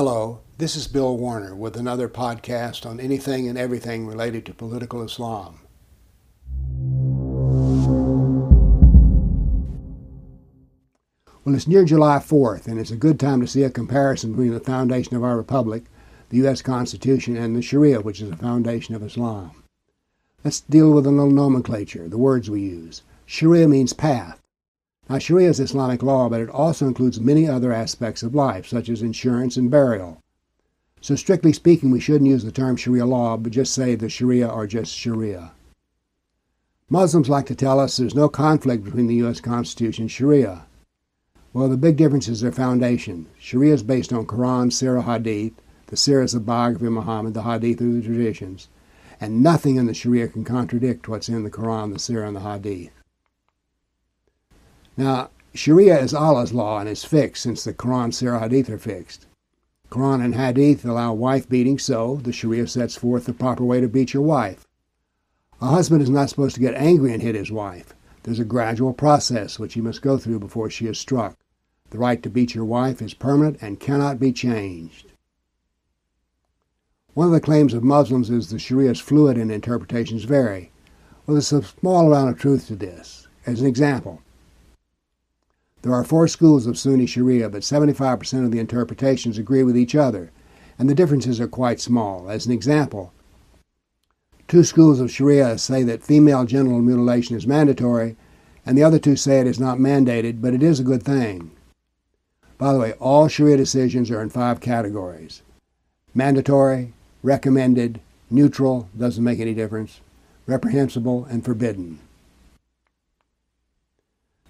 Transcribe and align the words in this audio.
Hello, 0.00 0.38
this 0.58 0.76
is 0.76 0.86
Bill 0.86 1.18
Warner 1.18 1.56
with 1.56 1.76
another 1.76 2.08
podcast 2.08 2.86
on 2.86 3.00
anything 3.00 3.48
and 3.48 3.58
everything 3.58 4.06
related 4.06 4.46
to 4.46 4.54
political 4.54 5.02
Islam. 5.02 5.58
Well, 11.44 11.56
it's 11.56 11.66
near 11.66 11.84
July 11.84 12.18
4th, 12.18 12.68
and 12.68 12.78
it's 12.78 12.92
a 12.92 12.96
good 12.96 13.18
time 13.18 13.40
to 13.40 13.48
see 13.48 13.64
a 13.64 13.70
comparison 13.70 14.30
between 14.30 14.54
the 14.54 14.60
foundation 14.60 15.16
of 15.16 15.24
our 15.24 15.36
republic, 15.36 15.86
the 16.28 16.36
U.S. 16.36 16.62
Constitution, 16.62 17.36
and 17.36 17.56
the 17.56 17.60
Sharia, 17.60 18.00
which 18.00 18.20
is 18.20 18.30
the 18.30 18.36
foundation 18.36 18.94
of 18.94 19.02
Islam. 19.02 19.64
Let's 20.44 20.60
deal 20.60 20.92
with 20.92 21.08
a 21.08 21.10
little 21.10 21.32
nomenclature, 21.32 22.08
the 22.08 22.18
words 22.18 22.48
we 22.48 22.60
use. 22.60 23.02
Sharia 23.26 23.66
means 23.66 23.92
path. 23.94 24.40
Now, 25.08 25.18
Sharia 25.18 25.48
is 25.48 25.58
Islamic 25.58 26.02
law, 26.02 26.28
but 26.28 26.40
it 26.40 26.50
also 26.50 26.86
includes 26.86 27.18
many 27.18 27.48
other 27.48 27.72
aspects 27.72 28.22
of 28.22 28.34
life, 28.34 28.66
such 28.66 28.90
as 28.90 29.00
insurance 29.00 29.56
and 29.56 29.70
burial. 29.70 30.22
So, 31.00 31.14
strictly 31.14 31.52
speaking, 31.54 31.90
we 31.90 32.00
shouldn't 32.00 32.28
use 32.28 32.44
the 32.44 32.52
term 32.52 32.76
Sharia 32.76 33.06
law, 33.06 33.36
but 33.38 33.52
just 33.52 33.72
say 33.72 33.94
the 33.94 34.10
Sharia 34.10 34.46
or 34.46 34.66
just 34.66 34.94
Sharia. 34.94 35.52
Muslims 36.90 37.28
like 37.28 37.46
to 37.46 37.54
tell 37.54 37.80
us 37.80 37.96
there's 37.96 38.14
no 38.14 38.28
conflict 38.28 38.84
between 38.84 39.06
the 39.06 39.14
U.S. 39.16 39.40
Constitution 39.40 40.04
and 40.04 40.10
Sharia. 40.10 40.66
Well, 41.54 41.68
the 41.68 41.78
big 41.78 41.96
difference 41.96 42.28
is 42.28 42.42
their 42.42 42.52
foundation. 42.52 43.26
Sharia 43.38 43.72
is 43.72 43.82
based 43.82 44.12
on 44.12 44.26
Quran, 44.26 44.70
Sirah, 44.70 45.04
Hadith. 45.04 45.54
The 45.86 45.96
Sirah 45.96 46.24
is 46.24 46.32
the 46.32 46.40
biography 46.40 46.86
of 46.86 46.92
Muhammad, 46.92 47.32
the 47.32 47.44
Hadith 47.44 47.80
are 47.80 47.92
the 47.92 48.02
traditions. 48.02 48.68
And 49.20 49.42
nothing 49.42 49.76
in 49.76 49.86
the 49.86 49.94
Sharia 49.94 50.28
can 50.28 50.44
contradict 50.44 51.08
what's 51.08 51.30
in 51.30 51.44
the 51.44 51.50
Quran, 51.50 51.92
the 51.92 51.98
Sirah, 51.98 52.26
and 52.26 52.36
the 52.36 52.40
Hadith. 52.40 52.97
Now, 54.98 55.30
Sharia 55.54 55.96
is 56.00 56.12
Allah's 56.12 56.52
law 56.52 56.80
and 56.80 56.88
is 56.88 57.04
fixed 57.04 57.44
since 57.44 57.62
the 57.62 57.72
Quran, 57.72 58.12
Sirah, 58.12 58.40
Hadith 58.40 58.68
are 58.68 58.78
fixed. 58.78 59.26
Quran 59.90 60.24
and 60.24 60.34
Hadith 60.34 60.84
allow 60.84 61.12
wife 61.12 61.48
beating, 61.48 61.78
so 61.78 62.16
the 62.24 62.32
Sharia 62.32 62.66
sets 62.66 62.96
forth 62.96 63.26
the 63.26 63.32
proper 63.32 63.64
way 63.64 63.80
to 63.80 63.86
beat 63.86 64.12
your 64.12 64.24
wife. 64.24 64.66
A 65.60 65.68
husband 65.68 66.02
is 66.02 66.10
not 66.10 66.30
supposed 66.30 66.56
to 66.56 66.60
get 66.60 66.74
angry 66.74 67.12
and 67.12 67.22
hit 67.22 67.36
his 67.36 67.52
wife. 67.52 67.94
There's 68.24 68.40
a 68.40 68.44
gradual 68.44 68.92
process 68.92 69.56
which 69.56 69.74
he 69.74 69.80
must 69.80 70.02
go 70.02 70.18
through 70.18 70.40
before 70.40 70.68
she 70.68 70.88
is 70.88 70.98
struck. 70.98 71.36
The 71.90 71.98
right 71.98 72.20
to 72.24 72.28
beat 72.28 72.56
your 72.56 72.64
wife 72.64 73.00
is 73.00 73.14
permanent 73.14 73.58
and 73.60 73.78
cannot 73.78 74.18
be 74.18 74.32
changed. 74.32 75.12
One 77.14 77.28
of 77.28 77.32
the 77.32 77.40
claims 77.40 77.72
of 77.72 77.84
Muslims 77.84 78.30
is 78.30 78.50
the 78.50 78.58
Sharia 78.58 78.90
is 78.90 78.98
fluid 78.98 79.38
and 79.38 79.52
interpretations 79.52 80.24
vary. 80.24 80.72
Well, 81.24 81.36
there's 81.36 81.52
a 81.52 81.62
small 81.62 82.08
amount 82.08 82.30
of 82.30 82.38
truth 82.40 82.66
to 82.66 82.74
this. 82.74 83.28
As 83.46 83.60
an 83.60 83.66
example, 83.68 84.22
there 85.82 85.92
are 85.92 86.04
four 86.04 86.26
schools 86.26 86.66
of 86.66 86.76
Sunni 86.76 87.06
Sharia, 87.06 87.48
but 87.48 87.62
75% 87.62 88.44
of 88.44 88.50
the 88.50 88.58
interpretations 88.58 89.38
agree 89.38 89.62
with 89.62 89.76
each 89.76 89.94
other, 89.94 90.32
and 90.78 90.88
the 90.88 90.94
differences 90.94 91.40
are 91.40 91.48
quite 91.48 91.80
small. 91.80 92.28
As 92.28 92.46
an 92.46 92.52
example, 92.52 93.12
two 94.48 94.64
schools 94.64 94.98
of 94.98 95.10
Sharia 95.10 95.56
say 95.58 95.82
that 95.84 96.02
female 96.02 96.44
genital 96.44 96.80
mutilation 96.80 97.36
is 97.36 97.46
mandatory, 97.46 98.16
and 98.66 98.76
the 98.76 98.82
other 98.82 98.98
two 98.98 99.14
say 99.14 99.40
it 99.40 99.46
is 99.46 99.60
not 99.60 99.78
mandated, 99.78 100.40
but 100.40 100.52
it 100.52 100.62
is 100.62 100.80
a 100.80 100.84
good 100.84 101.02
thing. 101.02 101.52
By 102.58 102.72
the 102.72 102.80
way, 102.80 102.92
all 102.94 103.28
Sharia 103.28 103.56
decisions 103.56 104.10
are 104.10 104.20
in 104.20 104.30
five 104.30 104.60
categories 104.60 105.42
mandatory, 106.14 106.92
recommended, 107.22 108.00
neutral, 108.30 108.88
doesn't 108.98 109.22
make 109.22 109.38
any 109.38 109.54
difference, 109.54 110.00
reprehensible, 110.46 111.24
and 111.26 111.44
forbidden. 111.44 112.00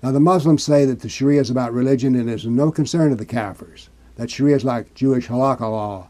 Now, 0.00 0.12
the 0.12 0.20
Muslims 0.20 0.62
say 0.62 0.84
that 0.84 1.00
the 1.00 1.08
Sharia 1.08 1.40
is 1.40 1.50
about 1.50 1.72
religion 1.72 2.14
and 2.14 2.30
is 2.30 2.46
no 2.46 2.70
concern 2.70 3.10
of 3.10 3.18
the 3.18 3.26
Kafirs, 3.26 3.88
that 4.14 4.30
Sharia 4.30 4.54
is 4.54 4.64
like 4.64 4.94
Jewish 4.94 5.26
halakha 5.26 5.60
law 5.60 6.08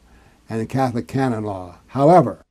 and 0.48 0.60
the 0.60 0.66
Catholic 0.66 1.08
canon 1.08 1.44
law. 1.44 1.78
However, 1.88 2.44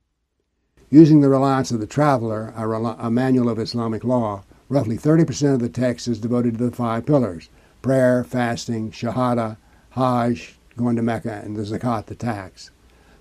using 0.90 1.20
the 1.20 1.28
reliance 1.28 1.70
of 1.70 1.78
the 1.78 1.86
Traveler, 1.86 2.52
a, 2.56 3.06
a 3.06 3.10
manual 3.10 3.48
of 3.48 3.58
Islamic 3.60 4.02
law, 4.02 4.42
roughly 4.68 4.98
30% 4.98 5.54
of 5.54 5.60
the 5.60 5.68
text 5.68 6.08
is 6.08 6.18
devoted 6.18 6.58
to 6.58 6.70
the 6.70 6.76
five 6.76 7.06
pillars 7.06 7.48
prayer, 7.82 8.24
fasting, 8.24 8.90
shahada, 8.90 9.56
hajj, 9.90 10.58
going 10.76 10.96
to 10.96 11.02
Mecca, 11.02 11.40
and 11.44 11.56
the 11.56 11.62
zakat, 11.62 12.06
the 12.06 12.14
tax. 12.16 12.72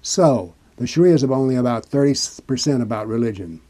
So, 0.01 0.55
the 0.77 0.87
Sharia 0.87 1.13
is 1.13 1.23
only 1.23 1.55
about 1.55 1.85
30% 1.85 2.81
about 2.81 3.07
religion. 3.07 3.61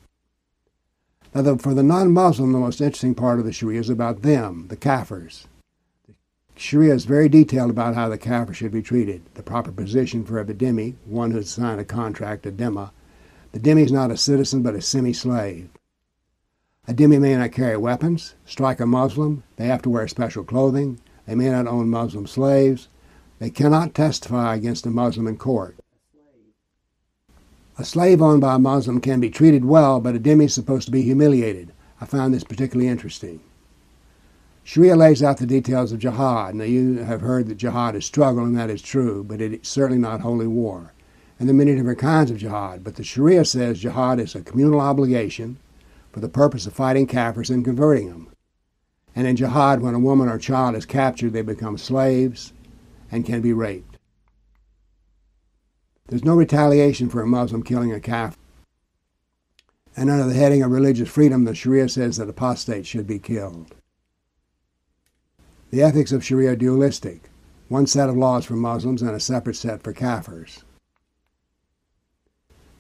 Now, 1.38 1.44
the, 1.44 1.58
for 1.59 1.75
the 1.75 1.84
non 1.84 2.14
Muslim, 2.14 2.52
the 2.52 2.58
most 2.58 2.81
interesting 2.81 3.14
part 3.14 3.38
of 3.38 3.46
the 3.46 3.53
Sharia 3.53 3.80
is 3.80 3.92
about 3.92 4.24
them, 4.24 4.66
the 4.70 4.75
Kafirs. 4.75 5.46
The 6.08 6.59
Sharia 6.59 6.96
is 6.96 7.06
very 7.06 7.30
detailed 7.30 7.70
about 7.70 7.94
how 7.94 8.09
the 8.09 8.18
Kafir 8.18 8.56
should 8.56 8.72
be 8.72 8.81
treated, 8.81 9.22
the 9.36 9.44
proper 9.44 9.72
position 9.72 10.25
for 10.25 10.40
a 10.40 10.46
dhimmi, 10.46 10.96
one 11.06 11.30
who 11.30 11.38
has 11.38 11.52
signed 11.52 11.80
a 11.80 11.86
contract, 11.86 12.48
a 12.48 12.52
dhimma. 12.52 12.90
The 13.52 13.59
dhimmi 13.59 13.86
is 13.86 13.92
not 13.92 14.09
a 14.09 14.18
citizen 14.18 14.64
but 14.64 14.74
a 14.74 14.81
semi 14.81 15.14
slave. 15.14 15.70
A 16.88 16.94
dhimmi 16.96 17.22
may 17.22 17.38
not 17.38 17.52
carry 17.52 17.78
weapons, 17.78 18.34
strike 18.48 18.80
a 18.80 18.88
Muslim, 18.88 19.44
they 19.58 19.68
have 19.68 19.84
to 19.84 19.92
wear 19.92 20.08
special 20.08 20.44
clothing, 20.44 21.00
they 21.28 21.36
may 21.36 21.52
not 21.52 21.68
own 21.68 21.88
Muslim 21.88 22.25
slaves, 22.25 22.88
they 23.38 23.52
cannot 23.52 23.94
testify 23.94 24.56
against 24.56 24.88
a 24.88 24.90
Muslim 24.90 25.28
in 25.28 25.38
court. 25.38 25.78
A 27.79 27.85
slave 27.85 28.23
owned 28.23 28.41
by 28.41 28.55
a 28.55 28.59
Muslim 28.59 28.99
can 28.99 29.19
be 29.19 29.29
treated 29.29 29.63
well, 29.63 29.99
but 29.99 30.15
a 30.15 30.19
dhimmi 30.19 30.45
is 30.45 30.53
supposed 30.55 30.88
to 30.88 30.91
be 30.91 31.03
humiliated. 31.03 31.73
I 32.01 32.05
found 32.05 32.33
this 32.33 32.43
particularly 32.43 32.89
interesting. 32.89 33.39
Sharia 34.63 34.95
lays 34.95 35.21
out 35.21 35.38
the 35.38 35.45
details 35.45 35.91
of 35.91 35.99
jihad. 35.99 36.55
Now, 36.55 36.63
you 36.63 36.97
have 37.03 37.21
heard 37.21 37.47
that 37.47 37.57
jihad 37.57 37.95
is 37.95 38.03
struggle, 38.03 38.43
and 38.43 38.57
that 38.57 38.71
is 38.71 38.81
true, 38.81 39.23
but 39.23 39.41
it's 39.41 39.69
certainly 39.69 40.01
not 40.01 40.21
holy 40.21 40.47
war. 40.47 40.91
And 41.39 41.47
there 41.47 41.53
are 41.53 41.57
many 41.57 41.75
different 41.75 41.99
kinds 41.99 42.31
of 42.31 42.38
jihad, 42.38 42.83
but 42.83 42.95
the 42.95 43.03
Sharia 43.03 43.45
says 43.45 43.79
jihad 43.79 44.19
is 44.19 44.33
a 44.33 44.41
communal 44.41 44.81
obligation 44.81 45.57
for 46.11 46.19
the 46.19 46.29
purpose 46.29 46.65
of 46.65 46.73
fighting 46.73 47.05
Kafirs 47.05 47.51
and 47.51 47.63
converting 47.63 48.09
them. 48.09 48.29
And 49.15 49.27
in 49.27 49.35
jihad, 49.35 49.81
when 49.81 49.94
a 49.94 49.99
woman 49.99 50.29
or 50.29 50.39
child 50.39 50.75
is 50.75 50.88
captured, 50.88 51.33
they 51.33 51.44
become 51.44 51.77
slaves 51.77 52.53
and 53.11 53.23
can 53.23 53.41
be 53.41 53.53
raped. 53.53 53.97
There's 56.07 56.23
no 56.23 56.35
retaliation 56.35 57.09
for 57.09 57.22
a 57.22 57.28
Muslim 57.28 57.63
killing 57.63 57.91
a 57.91 58.00
Kafir. 58.00 58.38
And 59.95 60.09
under 60.09 60.25
the 60.25 60.34
heading 60.34 60.63
of 60.63 60.72
religious 60.72 61.09
freedom, 61.09 61.44
the 61.44 61.56
Sharia 61.56 61.90
says 61.90 62.18
that 62.18 62.29
apostates 62.29 62.88
should 62.88 63.07
be 63.07 63.19
killed. 63.19 63.75
The 65.72 65.81
ethics 65.81 66.12
of 66.12 66.23
Sharia 66.23 66.51
are 66.51 66.56
dualistic 66.56 67.29
one 67.69 67.88
set 67.88 68.09
of 68.09 68.16
laws 68.16 68.45
for 68.45 68.56
Muslims 68.56 69.01
and 69.01 69.12
a 69.12 69.19
separate 69.19 69.56
set 69.56 69.84
for 69.84 69.94
Kafirs. 69.94 70.63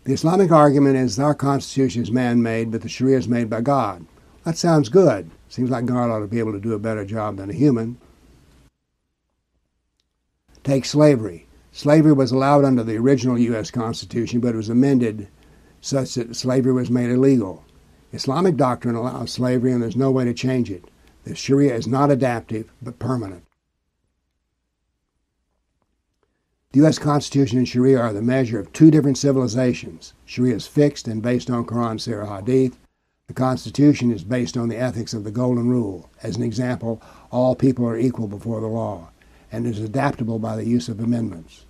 The 0.05 0.13
Islamic 0.13 0.51
argument 0.51 0.95
is 0.95 1.19
our 1.19 1.35
Constitution 1.35 2.01
is 2.01 2.11
man 2.11 2.41
made, 2.41 2.71
but 2.71 2.81
the 2.81 2.89
Sharia 2.89 3.17
is 3.17 3.27
made 3.27 3.49
by 3.49 3.61
God. 3.61 4.05
That 4.45 4.57
sounds 4.57 4.87
good. 4.87 5.29
Seems 5.49 5.69
like 5.69 5.85
God 5.85 6.09
ought 6.09 6.19
to 6.19 6.27
be 6.27 6.39
able 6.39 6.53
to 6.53 6.59
do 6.59 6.73
a 6.73 6.79
better 6.79 7.03
job 7.03 7.37
than 7.37 7.49
a 7.49 7.53
human. 7.53 7.97
Take 10.63 10.85
slavery. 10.85 11.46
Slavery 11.77 12.13
was 12.13 12.31
allowed 12.31 12.65
under 12.65 12.81
the 12.81 12.97
original 12.97 13.37
U.S. 13.37 13.69
Constitution, 13.69 14.39
but 14.39 14.55
it 14.55 14.57
was 14.57 14.67
amended 14.67 15.27
such 15.79 16.15
that 16.15 16.35
slavery 16.35 16.73
was 16.73 16.89
made 16.89 17.11
illegal. 17.11 17.65
Islamic 18.11 18.57
doctrine 18.57 18.95
allows 18.95 19.29
slavery, 19.29 19.71
and 19.71 19.83
there's 19.83 19.95
no 19.95 20.09
way 20.09 20.25
to 20.25 20.33
change 20.33 20.71
it. 20.71 20.85
The 21.23 21.35
Sharia 21.35 21.75
is 21.75 21.85
not 21.85 22.09
adaptive, 22.09 22.73
but 22.81 22.97
permanent. 22.97 23.45
The 26.71 26.79
U.S. 26.79 26.97
Constitution 26.97 27.59
and 27.59 27.67
Sharia 27.67 27.99
are 27.99 28.11
the 28.11 28.23
measure 28.23 28.59
of 28.59 28.73
two 28.73 28.89
different 28.89 29.19
civilizations. 29.19 30.15
Sharia 30.25 30.55
is 30.55 30.65
fixed 30.65 31.07
and 31.07 31.21
based 31.21 31.51
on 31.51 31.63
Quran, 31.63 31.99
Sirah, 31.99 32.39
Hadith. 32.39 32.75
The 33.27 33.35
Constitution 33.35 34.11
is 34.11 34.23
based 34.23 34.57
on 34.57 34.69
the 34.69 34.77
ethics 34.77 35.13
of 35.13 35.23
the 35.23 35.29
Golden 35.29 35.69
Rule. 35.69 36.09
As 36.23 36.37
an 36.37 36.43
example, 36.43 37.03
all 37.31 37.53
people 37.53 37.85
are 37.85 37.99
equal 37.99 38.27
before 38.27 38.61
the 38.61 38.65
law, 38.65 39.11
and 39.51 39.67
is 39.67 39.77
adaptable 39.79 40.39
by 40.39 40.55
the 40.55 40.65
use 40.65 40.89
of 40.89 40.99
amendments. 40.99 41.65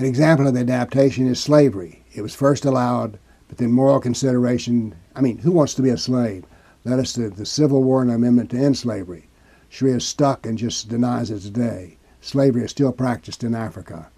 An 0.00 0.06
example 0.06 0.46
of 0.46 0.54
the 0.54 0.60
adaptation 0.60 1.26
is 1.26 1.38
slavery. 1.38 2.02
It 2.14 2.22
was 2.22 2.34
first 2.34 2.64
allowed, 2.64 3.18
but 3.48 3.58
then 3.58 3.70
moral 3.70 4.00
consideration 4.00 4.94
I 5.14 5.20
mean, 5.20 5.36
who 5.36 5.52
wants 5.52 5.74
to 5.74 5.82
be 5.82 5.90
a 5.90 5.98
slave? 5.98 6.46
Led 6.86 6.98
us 6.98 7.12
to 7.12 7.28
the 7.28 7.44
Civil 7.44 7.84
War 7.84 8.00
and 8.00 8.10
amendment 8.10 8.48
to 8.52 8.56
end 8.56 8.78
slavery. 8.78 9.28
Sharia 9.68 9.96
is 9.96 10.06
stuck 10.06 10.46
and 10.46 10.56
just 10.56 10.88
denies 10.88 11.30
it 11.30 11.40
today 11.40 11.98
slavery 12.22 12.64
is 12.64 12.70
still 12.70 12.92
practiced 12.92 13.44
in 13.44 13.54
Africa. 13.54 14.08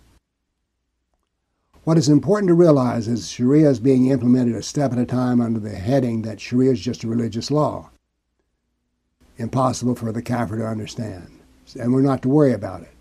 What 1.83 1.99
is 1.99 2.09
important 2.09 2.47
to 2.51 2.55
realize 2.55 3.09
is 3.09 3.29
Sharia 3.29 3.69
is 3.69 3.81
being 3.81 4.07
implemented 4.07 4.55
a 4.55 4.63
step 4.63 4.93
at 4.93 4.99
a 4.99 5.05
time 5.05 5.41
under 5.41 5.59
the 5.59 5.71
heading 5.71 6.23
that 6.23 6.41
Sharia 6.41 6.71
is 6.71 6.81
just 6.81 7.03
a 7.03 7.09
religious 7.09 7.51
law. 7.51 7.91
Impossible 9.37 9.97
for 9.97 10.13
the 10.13 10.23
Kafir 10.23 10.59
to 10.59 10.65
understand. 10.65 11.41
And 11.77 11.93
we're 11.93 12.03
not 12.03 12.23
to 12.23 12.29
worry 12.29 12.53
about 12.53 12.83
it. 12.83 12.95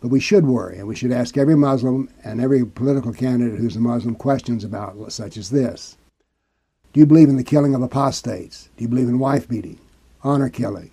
But 0.00 0.08
we 0.08 0.20
should 0.20 0.46
worry, 0.46 0.78
and 0.78 0.86
we 0.86 0.94
should 0.94 1.12
ask 1.12 1.36
every 1.36 1.56
Muslim 1.56 2.08
and 2.24 2.40
every 2.40 2.64
political 2.64 3.12
candidate 3.12 3.58
who's 3.58 3.76
a 3.76 3.80
Muslim 3.80 4.14
questions 4.14 4.62
about 4.64 5.12
such 5.12 5.36
as 5.36 5.50
this. 5.50 5.96
Do 6.92 7.00
you 7.00 7.06
believe 7.06 7.28
in 7.28 7.36
the 7.36 7.44
killing 7.44 7.74
of 7.74 7.82
apostates? 7.82 8.70
Do 8.76 8.84
you 8.84 8.88
believe 8.88 9.08
in 9.08 9.18
wife 9.18 9.48
beating, 9.48 9.80
honor 10.22 10.48
killing, 10.48 10.90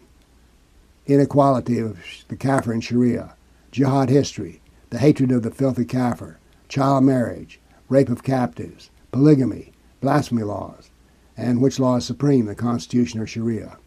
inequality 1.05 1.79
of 1.79 1.99
the 2.27 2.35
Kafir 2.35 2.73
and 2.73 2.83
Sharia? 2.83 3.35
jihad 3.75 4.09
history. 4.09 4.61
the 4.89 4.99
hatred 4.99 5.33
of 5.33 5.43
the 5.43 5.51
filthy 5.51 5.83
kafir, 5.83 6.39
child 6.69 7.03
marriage, 7.03 7.59
rape 7.89 8.07
of 8.07 8.23
captives, 8.23 8.89
polygamy, 9.11 9.73
blasphemy 9.99 10.43
laws, 10.43 10.89
and 11.35 11.61
which 11.61 11.77
law 11.77 11.97
is 11.97 12.05
supreme, 12.05 12.45
the 12.45 12.55
Constitution 12.55 13.19
or 13.19 13.27
Sharia. 13.27 13.77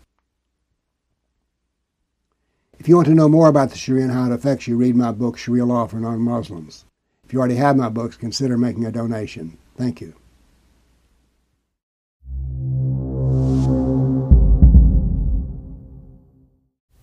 If 2.89 2.91
you 2.91 2.97
want 2.97 3.09
to 3.09 3.15
know 3.15 3.29
more 3.29 3.49
about 3.49 3.69
the 3.69 3.77
Sharia 3.77 4.05
and 4.05 4.13
how 4.13 4.25
it 4.25 4.33
affects 4.33 4.67
you, 4.67 4.79
read 4.79 4.97
my 4.97 5.13
book, 5.13 5.37
Sharia 5.37 5.67
Law 5.67 5.87
for 5.87 5.97
Non-Muslims. 5.97 6.87
If 7.23 7.35
you 7.35 7.39
already 7.39 7.57
have 7.57 7.77
my 7.77 7.91
books, 7.91 8.17
consider 8.17 8.57
making 8.57 8.87
a 8.87 8.91
donation. 8.91 9.59
Thank 9.77 10.01
you. 10.01 10.15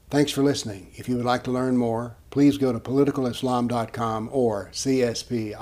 Thanks 0.09 0.31
for 0.31 0.41
listening. 0.41 0.91
If 0.95 1.07
you 1.07 1.17
would 1.17 1.25
like 1.25 1.43
to 1.43 1.51
learn 1.51 1.77
more, 1.77 2.17
please 2.31 2.57
go 2.57 2.73
to 2.73 2.79
politicalislam.com 2.79 4.29
or 4.31 4.71
cspii.org. 4.73 5.55